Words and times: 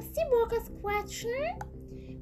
über 0.00 0.14
Seawalkers 0.14 0.70
quatschen. 0.80 1.30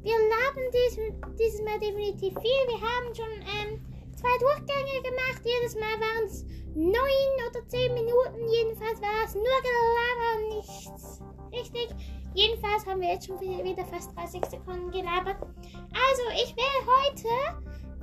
Wir 0.02 0.14
laden 0.14 0.64
dies, 0.72 0.98
dieses 1.38 1.62
Mal 1.62 1.78
definitiv 1.78 2.34
viel. 2.40 2.62
Wir 2.66 2.80
haben 2.80 3.14
schon 3.14 3.30
ähm, 3.30 3.80
zwei 4.16 4.36
Durchgänge 4.38 5.02
gemacht. 5.02 5.42
Jedes 5.44 5.74
Mal 5.74 6.00
waren 6.00 6.24
es 6.26 6.44
neun 6.74 7.50
oder 7.50 7.66
zehn 7.68 7.94
Minuten. 7.94 8.48
Jedenfalls 8.48 9.00
war 9.00 9.24
es 9.24 9.34
nur 9.34 9.44
Gelaber 9.44 10.28
und 10.36 10.56
nichts. 10.56 11.20
Richtig. 11.52 11.88
Jedenfalls 12.34 12.86
haben 12.86 13.00
wir 13.00 13.12
jetzt 13.12 13.26
schon 13.26 13.40
wieder 13.40 13.84
fast 13.86 14.14
30 14.16 14.44
Sekunden 14.46 14.90
gelabert. 14.90 15.38
Also, 15.40 16.22
ich 16.34 16.54
will 16.54 16.78
heute 16.86 17.28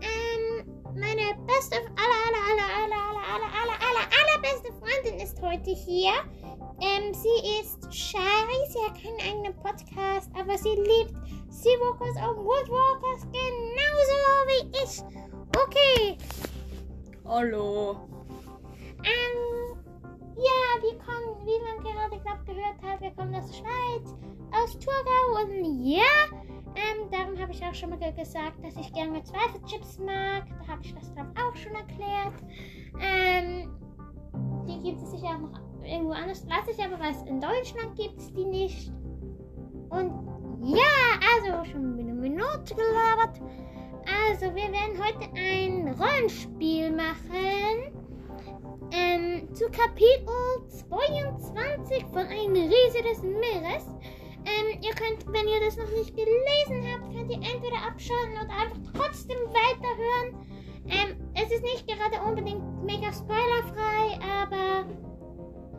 ähm, 0.01 0.83
meine 0.95 1.35
beste, 1.45 1.77
aller, 1.77 2.21
aller, 2.25 2.43
aller, 2.51 2.69
aller, 2.83 3.01
aller, 3.07 3.25
aller, 3.33 3.51
aller, 3.61 3.77
aller, 3.87 4.05
allerbeste 4.19 4.73
Freundin 4.73 5.19
ist 5.19 5.41
heute 5.41 5.71
hier. 5.71 6.11
Ähm, 6.81 7.13
sie 7.13 7.61
ist 7.61 7.93
Shari, 7.93 8.67
sie 8.69 8.79
hat 8.79 9.01
keinen 9.01 9.19
eigenen 9.21 9.55
Podcast, 9.61 10.29
aber 10.37 10.57
sie 10.57 10.69
liebt 10.69 11.15
Seawalkers 11.49 12.17
und 12.17 12.45
Woodwalkers 12.45 13.21
genauso 13.31 14.19
wie 14.47 14.71
ich. 14.83 15.01
Okay. 15.55 16.17
Hallo. 17.25 17.97
Ähm, 19.03 19.77
ja, 20.35 20.81
wir 20.81 20.97
kommen, 20.99 21.45
wie 21.45 21.59
man 21.63 21.83
gerade 21.83 22.21
glaub, 22.21 22.45
gehört 22.45 22.81
hat, 22.81 23.01
wir 23.01 23.11
kommen 23.11 23.33
aus 23.35 23.47
der 23.47 23.57
Schweiz, 23.57 24.13
aus 24.51 24.77
Thurgau 24.79 25.43
und 25.43 25.85
ja, 25.85 26.03
ähm, 26.75 27.09
darum 27.09 27.39
habe 27.39 27.53
ich 27.53 27.63
auch 27.63 27.73
schon 27.73 27.91
mal 27.91 28.13
gesagt, 28.13 28.63
dass 28.63 28.75
ich 28.75 28.91
gerne 28.93 29.23
Zweifelchips 29.23 29.99
mag. 29.99 30.43
Da 30.59 30.73
habe 30.73 30.81
ich 30.83 30.93
das 30.93 31.13
glaube 31.13 31.31
auch 31.39 31.55
schon 31.55 31.73
erklärt. 31.73 32.33
Ähm, 32.99 33.71
die 34.67 34.81
gibt 34.83 35.01
es 35.01 35.11
sicher 35.11 35.35
auch 35.35 35.39
noch 35.39 35.59
irgendwo 35.85 36.13
anders. 36.13 36.45
Was 36.47 36.75
ich 36.75 36.83
aber 36.83 36.99
weiß, 36.99 37.23
in 37.27 37.39
Deutschland 37.39 37.95
gibt 37.95 38.17
es 38.17 38.33
die 38.33 38.45
nicht. 38.45 38.91
Und 39.89 40.11
ja, 40.61 40.81
also 41.35 41.69
schon 41.69 41.99
eine 41.99 42.13
Minute 42.13 42.75
gelabert. 42.75 43.39
Also, 44.29 44.45
wir 44.53 44.71
werden 44.71 44.97
heute 44.97 45.29
ein 45.35 45.95
Rollenspiel 45.99 46.91
machen. 46.91 47.91
Ähm, 48.91 49.53
zu 49.53 49.65
Kapitel 49.65 50.27
22 50.69 52.05
von 52.11 52.27
Ein 52.27 52.55
Riese 52.55 53.01
des 53.03 53.23
Meeres. 53.23 53.87
Ähm, 54.45 54.79
ihr 54.81 54.93
könnt, 54.93 55.25
wenn 55.27 55.47
ihr 55.47 55.59
das 55.59 55.77
noch 55.77 55.89
nicht 55.89 56.15
gelesen 56.15 56.85
habt, 56.91 57.13
könnt 57.13 57.31
ihr 57.31 57.37
entweder 57.37 57.77
abschalten 57.87 58.33
oder 58.33 58.53
einfach 58.53 58.93
trotzdem 58.93 59.37
weiterhören. 59.47 60.45
Ähm, 60.87 61.15
es 61.33 61.51
ist 61.51 61.63
nicht 61.63 61.87
gerade 61.87 62.21
unbedingt 62.23 62.83
mega 62.83 63.11
spoilerfrei, 63.11 64.19
aber 64.21 64.85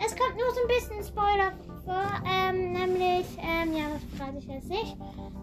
es 0.05 0.17
kommt 0.17 0.37
nur 0.37 0.51
so 0.53 0.61
ein 0.61 0.69
bisschen 0.69 1.05
Spoiler 1.05 1.53
vor. 1.85 2.23
Ähm, 2.27 2.73
nämlich, 2.73 3.27
ähm, 3.39 3.73
ja, 3.73 3.85
das 3.93 4.03
verrate 4.17 4.39
ich 4.39 4.47
jetzt 4.47 4.69
nicht. 4.69 4.97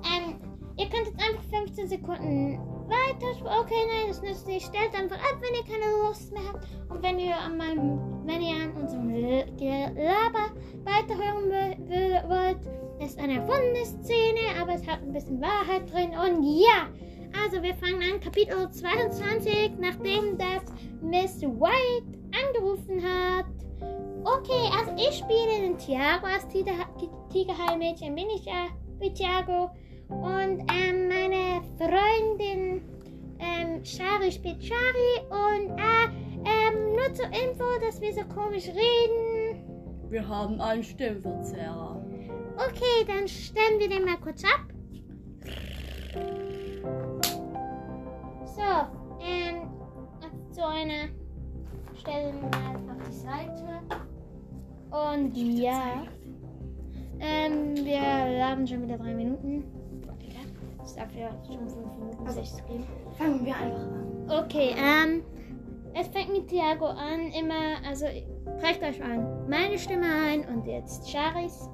Ähm, 0.04 0.36
ihr 0.78 0.90
könnt 0.90 1.08
jetzt 1.08 1.20
einfach 1.20 1.44
15 1.52 1.88
Sekunden 1.88 2.60
weiter. 2.88 3.62
Okay, 3.62 3.86
nein, 3.88 4.08
das 4.10 4.22
nützt 4.22 4.48
nicht. 4.48 4.66
Stellt 4.66 4.94
einfach 4.94 5.18
ab, 5.18 5.38
wenn 5.40 5.56
ihr 5.56 5.64
keine 5.64 5.92
Lust 6.06 6.32
mehr 6.32 6.44
habt. 6.48 6.68
Und 6.90 7.02
wenn 7.02 7.20
ihr 7.20 7.38
an 7.38 7.58
meinem, 7.58 8.26
wenn 8.26 8.42
ihr 8.42 8.56
an 8.56 8.72
unserem 8.73 9.10
Gelaber 9.58 10.52
weiterhören 10.84 11.50
wollt, 12.30 12.60
ist 13.04 13.20
eine 13.20 13.40
erfundene 13.40 13.86
Szene, 13.86 14.62
aber 14.62 14.73
es 14.73 14.88
hat 14.88 15.02
ein 15.02 15.14
bisschen 15.14 15.42
Wahrheit 15.42 15.92
drin. 15.92 16.12
Und 16.12 16.44
ja, 16.44 16.88
also 17.44 17.62
wir 17.62 17.73
fangen 17.76 18.02
an, 18.02 18.20
Kapitel 18.20 18.70
22, 18.70 19.73
nachdem 19.80 20.38
das 20.38 20.64
Miss 21.02 21.42
White 21.42 22.20
angerufen 22.32 23.02
hat. 23.04 23.45
Okay, 24.26 24.70
also 24.77 24.94
ich 24.95 25.17
spiele 25.17 25.61
den 25.61 25.77
Tiago 25.77 26.27
als 26.27 26.48
Tigerheilmädchen, 26.48 28.16
bin 28.16 28.30
ich 28.30 28.45
ja 28.45 28.67
wie 28.99 29.14
Tiago. 29.14 29.70
Und 30.08 30.66
ähm, 30.71 31.08
meine 31.08 31.61
Freundin 31.77 32.82
ähm, 33.39 33.83
Shari 33.83 34.32
spielt 34.32 34.64
Shari. 34.64 35.20
Und 35.30 35.77
äh, 35.77 36.05
ähm, 36.45 36.95
nur 36.95 37.14
zur 37.14 37.26
Info, 37.27 37.66
dass 37.82 37.99
wir 37.99 38.14
so 38.14 38.23
komisch 38.33 38.67
reden. 38.67 40.10
Wir 40.10 40.27
haben 40.27 40.61
einen 40.61 40.83
Stimmverzerrer. 40.83 42.02
Okay, 42.55 43.05
dann 43.08 43.27
stellen 43.27 43.80
wir 43.80 43.89
den 43.89 44.05
mal 44.05 44.17
kurz 44.17 44.44
ab. 44.44 44.61
So, 48.45 49.26
ähm, 49.26 49.70
so 50.52 50.61
eine 50.61 51.10
stellen 52.03 52.36
wir 52.41 52.49
mal 52.59 52.75
auf 52.75 53.08
die 53.08 53.14
Seite. 53.14 53.64
Und 54.91 55.36
ja, 55.36 56.03
ähm, 57.19 57.75
wir 57.75 58.39
laden 58.39 58.67
schon 58.67 58.83
wieder 58.83 58.97
drei 58.97 59.14
Minuten. 59.14 59.64
Das 60.77 60.95
darf 60.95 61.15
ja 61.15 61.30
schon 61.47 61.59
fünf 61.59 61.95
Minuten 61.95 62.27
Also, 62.27 62.41
60 62.41 62.65
gehen. 62.67 62.83
Fangen 63.17 63.45
wir 63.45 63.55
einfach 63.55 63.80
an. 63.80 64.45
Okay, 64.45 64.75
ähm, 64.77 65.23
es 65.93 66.08
fängt 66.08 66.33
mit 66.33 66.49
Thiago 66.49 66.87
an, 66.87 67.31
immer, 67.39 67.77
also 67.87 68.05
prägt 68.59 68.83
euch 68.83 69.02
an 69.02 69.47
meine 69.47 69.80
Stimme 69.80 70.05
ein 70.05 70.45
und 70.45 70.67
jetzt 70.67 71.09
Charis. 71.09 71.70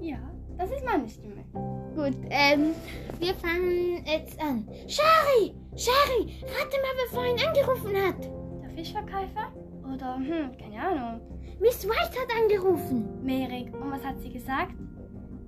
Ja, 0.00 0.18
das 0.58 0.70
ist 0.72 0.84
meine 0.84 1.08
Stimme. 1.08 1.44
Gut, 1.94 2.16
ähm, 2.30 2.74
wir 3.20 3.34
fangen 3.34 4.04
jetzt 4.06 4.40
an. 4.40 4.66
Shari! 4.88 5.54
Shari! 5.76 6.42
Rate 6.42 6.76
mal, 6.80 6.94
wer 6.96 7.14
vorhin 7.14 7.46
angerufen 7.46 7.96
hat. 7.96 8.41
Fischverkäufer? 8.74 9.52
Oder, 9.84 10.16
hm, 10.16 10.56
keine 10.56 10.80
Ahnung. 10.80 11.20
Miss 11.60 11.86
White 11.86 12.20
hat 12.20 12.42
angerufen. 12.42 13.22
Merik, 13.22 13.72
und 13.74 13.90
was 13.90 14.04
hat 14.04 14.20
sie 14.20 14.32
gesagt? 14.32 14.74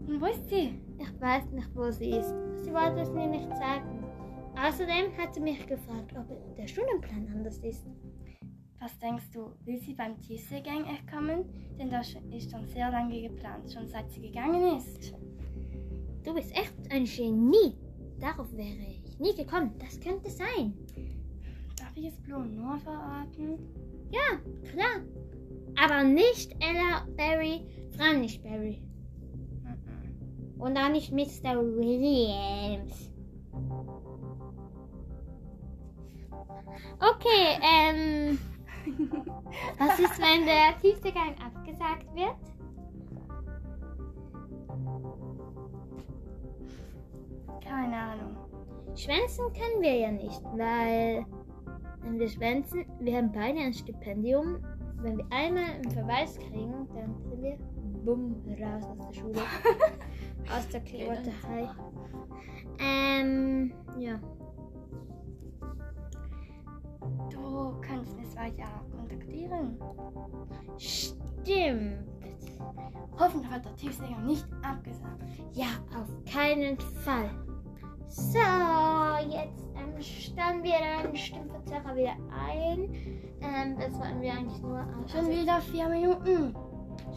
Und 0.06 0.20
wo 0.20 0.26
ist 0.26 0.48
sie? 0.48 0.78
Ich 0.98 1.20
weiß 1.20 1.50
nicht, 1.50 1.74
wo 1.74 1.90
sie 1.90 2.10
ist. 2.10 2.34
Sie 2.62 2.72
wollte 2.72 3.00
es 3.00 3.10
mir 3.10 3.26
nicht 3.26 3.48
sagen. 3.48 4.04
Außerdem 4.56 5.16
hat 5.18 5.34
sie 5.34 5.40
mich 5.40 5.66
gefragt, 5.66 6.14
ob 6.16 6.56
der 6.56 6.66
Stundenplan 6.66 7.28
anders 7.34 7.58
ist. 7.58 7.86
Was 8.80 8.98
denkst 8.98 9.30
du, 9.32 9.50
will 9.64 9.78
sie 9.80 9.94
beim 9.94 10.20
Tiefseegang 10.20 10.84
echt 10.84 11.10
kommen? 11.10 11.44
Denn 11.78 11.90
das 11.90 12.14
ist 12.30 12.50
schon 12.50 12.66
sehr 12.68 12.90
lange 12.90 13.22
geplant, 13.22 13.72
schon 13.72 13.88
seit 13.88 14.10
sie 14.10 14.20
gegangen 14.20 14.76
ist. 14.76 15.14
Du 16.22 16.34
bist 16.34 16.52
echt 16.52 16.74
ein 16.90 17.04
Genie. 17.04 17.76
Darauf 18.20 18.52
wäre 18.52 18.86
ich 19.04 19.18
nie 19.18 19.34
gekommen. 19.34 19.72
Das 19.78 19.98
könnte 20.00 20.30
sein. 20.30 20.74
Darf 21.94 22.04
ich 22.04 22.12
es 22.12 22.20
Blue 22.22 22.44
nur 22.44 22.76
verraten? 22.78 23.56
Ja, 24.10 24.40
klar. 24.68 25.02
Aber 25.80 26.02
nicht 26.02 26.52
Ella 26.60 27.06
Barry, 27.16 27.64
Frau 27.96 28.18
nicht 28.18 28.42
Barry. 28.42 28.82
Und 30.58 30.76
auch 30.76 30.88
nicht 30.88 31.12
Mr. 31.12 31.54
Williams. 31.56 33.10
Okay, 36.98 37.58
ähm. 37.62 38.38
Was 39.78 39.98
ist, 40.00 40.18
wenn 40.18 40.46
der 40.46 40.76
tiefste 40.80 41.12
Gang 41.12 41.36
abgesagt 41.44 42.12
wird? 42.16 42.34
Keine 47.62 47.96
Ahnung. 47.96 48.36
Schwänzen 48.96 49.44
können 49.52 49.80
wir 49.80 49.96
ja 49.96 50.10
nicht, 50.10 50.42
weil 50.56 51.24
wenn 52.04 52.18
wir 52.18 52.28
schwänzen, 52.28 52.84
wir 53.00 53.16
haben 53.16 53.32
beide 53.32 53.58
ein 53.58 53.74
Stipendium. 53.74 54.58
Wenn 55.02 55.18
wir 55.18 55.26
einmal 55.30 55.64
einen 55.64 55.90
Verweis 55.90 56.38
kriegen, 56.38 56.88
dann 56.94 57.14
sind 57.22 57.42
wir 57.42 57.58
bumm 58.04 58.36
raus 58.60 58.84
aus 58.84 59.06
der 59.06 59.20
Schule. 59.20 59.40
aus 60.56 60.68
der 60.68 60.80
Kleotterei. 60.80 61.68
Ähm, 62.78 63.72
ja. 63.98 64.18
Du 67.30 67.74
kannst 67.80 68.16
Miss 68.18 68.36
White 68.36 68.58
ja 68.58 68.82
kontaktieren. 68.96 69.78
Stimmt. 70.78 72.04
Hoffentlich 73.18 73.50
wird 73.52 73.64
der 73.64 73.76
Tiefseegang 73.76 74.26
nicht 74.26 74.46
abgesagt. 74.62 75.22
Ja, 75.52 75.66
auf 75.96 76.08
keinen 76.30 76.78
Fall. 76.78 77.30
So, 78.08 78.38
jetzt 79.28 79.73
stellen 80.00 80.62
wir 80.62 80.74
den 81.04 81.16
Stimmverzerrer 81.16 81.94
wieder 81.96 82.16
ein. 82.50 82.90
Ähm, 83.40 83.76
das 83.78 83.92
wollten 83.98 84.20
wir 84.20 84.32
eigentlich 84.32 84.60
nur 84.62 84.78
aus. 84.80 85.10
Schon 85.12 85.28
wieder 85.30 85.60
vier 85.60 85.88
Minuten. 85.88 86.54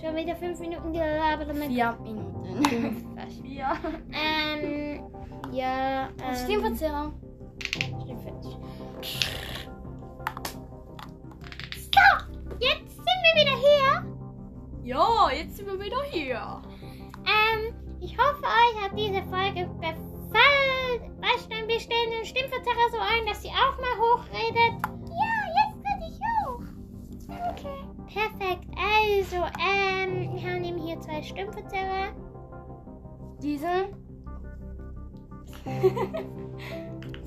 schon 0.02 0.16
wieder 0.16 0.36
fünf 0.36 0.60
Minuten 0.60 0.94
gelabert. 0.94 1.50
dann- 1.50 1.58
Vier 1.58 1.98
Minuten. 2.04 3.16
Fast. 3.18 3.46
Ja. 3.46 3.76
Ähm, 4.12 5.04
ja. 5.52 6.08
Ähm. 6.08 6.36
Stimmverzerrer. 6.44 7.14
So, 11.76 12.58
jetzt 12.60 12.96
sind 12.96 13.20
wir 13.24 13.42
wieder 13.42 13.58
hier. 13.58 14.06
Ja, 14.84 15.30
jetzt 15.32 15.58
sind 15.58 15.68
wir 15.68 15.80
wieder 15.80 16.02
hier. 16.10 16.62
Ähm, 17.26 17.74
ich 18.00 18.18
hoffe, 18.18 18.44
euch 18.44 18.84
hat 18.84 18.98
diese 18.98 19.22
Folge 19.24 19.68
gefallen. 19.68 20.17
Weißt 21.20 21.50
wir 21.68 21.80
stellen 21.80 22.12
den 22.12 22.26
Stimmverzerrer 22.26 22.90
so 22.92 22.98
ein, 22.98 23.26
dass 23.28 23.42
sie 23.42 23.50
auch 23.50 23.78
mal 23.78 23.98
hochredet. 24.00 24.74
Ja, 25.10 25.34
jetzt 25.60 25.78
rede 25.86 26.06
ich 26.10 26.20
hoch. 26.48 26.64
Okay. 27.52 27.78
Perfekt. 28.08 28.66
Also, 28.76 29.38
ähm, 29.60 30.34
wir 30.34 30.42
haben 30.50 30.64
eben 30.64 30.80
hier 30.80 31.00
zwei 31.02 31.22
Stimmverzerrer. 31.22 32.16
diesen. 33.42 33.94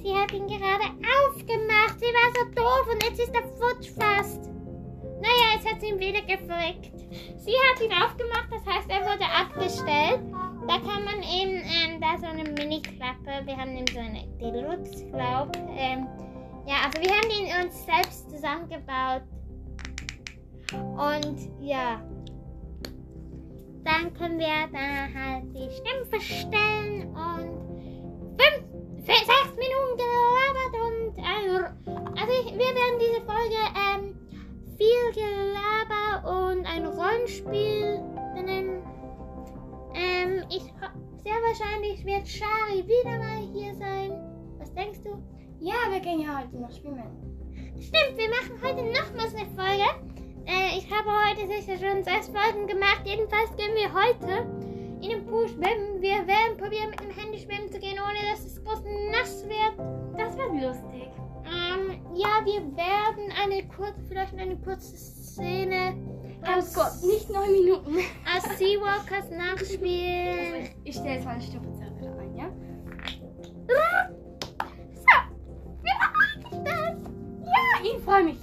Sie 0.03 0.17
hat 0.17 0.33
ihn 0.33 0.47
gerade 0.47 0.85
aufgemacht. 1.29 2.01
Sie 2.01 2.07
war 2.07 2.33
so 2.35 2.45
doof 2.55 2.89
und 2.91 3.03
jetzt 3.05 3.21
ist 3.21 3.35
er 3.35 3.43
futsch 3.43 3.91
fast. 3.91 4.51
Naja, 5.21 5.55
jetzt 5.55 5.71
hat 5.71 5.81
sie 5.81 5.89
ihn 5.89 6.01
wieder 6.01 6.23
geflickt. 6.23 6.99
Sie 7.37 7.53
hat 7.53 7.81
ihn 7.83 7.93
aufgemacht, 7.93 8.49
das 8.51 8.65
heißt, 8.65 8.89
er 8.89 9.03
wurde 9.03 9.27
abgestellt. 9.27 10.30
Da 10.71 10.79
kann 10.79 11.05
man 11.05 11.21
eben, 11.25 11.65
ähm, 11.65 12.01
da 12.01 12.17
so 12.17 12.27
eine 12.27 12.45
Mini-Klappe. 12.45 13.45
Wir 13.45 13.57
haben 13.57 13.77
eben 13.77 13.89
so 13.93 13.99
eine 13.99 14.25
Deluxe, 14.39 15.05
glaub. 15.07 15.51
Ähm, 15.77 16.07
ja, 16.65 16.77
also 16.85 17.03
wir 17.03 17.11
haben 17.11 17.29
den 17.29 17.67
uns 17.67 17.85
selbst 17.85 18.31
zusammengebaut. 18.31 19.23
Und 20.73 21.51
ja. 21.61 22.01
Dann 23.83 24.15
können 24.15 24.39
wir 24.39 24.69
da 24.73 25.09
halt 25.13 25.45
die 25.57 25.69
Stimmen 25.75 26.07
verstellen 26.09 27.17
und 27.17 27.70
wahrscheinlich 41.43 42.05
wird 42.05 42.29
Shari 42.29 42.85
wieder 42.87 43.19
mal 43.19 43.43
hier 43.53 43.75
sein. 43.75 44.13
Was 44.59 44.73
denkst 44.75 45.01
du? 45.05 45.23
Ja, 45.59 45.75
wir 45.91 46.01
gehen 46.01 46.21
ja 46.21 46.39
heute 46.39 46.57
noch 46.57 46.71
schwimmen. 46.71 47.31
Stimmt, 47.81 48.17
wir 48.17 48.29
machen 48.29 48.61
heute 48.63 48.83
nochmals 48.85 49.35
eine 49.35 49.47
Folge. 49.57 49.89
Äh, 50.47 50.79
ich 50.79 50.87
habe 50.91 51.09
heute 51.29 51.47
sicher 51.47 51.79
schon 51.79 52.03
sechs 52.03 52.29
Folgen 52.29 52.67
gemacht. 52.67 53.03
Jedenfalls 53.05 53.55
gehen 53.57 53.75
wir 53.75 53.93
heute 53.93 54.60
schwimmen. 55.53 56.01
Wir 56.01 56.27
werden 56.27 56.57
probieren, 56.59 56.91
mit 56.91 57.01
dem 57.01 57.11
Handy 57.11 57.39
schwimmen 57.39 57.71
zu 57.71 57.79
gehen, 57.79 57.99
ohne 57.99 58.31
dass 58.31 58.45
es 58.45 58.63
groß 58.65 58.83
nass 59.13 59.45
wird. 59.49 59.79
Das 60.19 60.37
wird 60.37 60.53
lustig. 60.63 61.09
Ähm, 61.45 62.01
ja, 62.15 62.45
wir 62.45 62.61
werden 62.77 63.33
eine 63.43 63.67
kurze, 63.69 64.01
vielleicht 64.09 64.35
eine 64.37 64.57
kurze 64.59 64.97
Szene 64.97 65.95
Oh 66.43 66.59
aus, 66.59 66.73
Gott, 66.75 67.03
nicht 67.03 67.29
neun 67.31 67.53
Minuten. 67.53 67.97
aus 68.35 68.59
Seawalkers 68.59 69.31
Also 69.31 69.35
nachspielen. 69.35 70.55
ich, 70.63 70.71
ich 70.85 70.95
stelle 70.97 71.15
jetzt 71.17 71.25
meine 71.27 71.41
Stimmverzerrer 71.43 72.01
wieder 72.01 72.19
ein, 72.19 72.35
ja? 72.37 72.51
So, 73.69 73.75
wir 75.83 75.95
machen 76.01 76.65
das. 76.65 76.97
Ja, 77.45 77.85
ich 77.85 78.03
freue 78.05 78.25
mich. 78.25 78.39